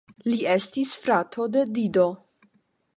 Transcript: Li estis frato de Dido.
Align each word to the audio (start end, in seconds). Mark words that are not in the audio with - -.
Li 0.29 0.37
estis 0.53 0.95
frato 1.03 1.47
de 1.57 1.65
Dido. 1.77 2.11